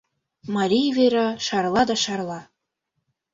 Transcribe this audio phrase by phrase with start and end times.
[0.55, 2.41] Марий вера шарла да шарла.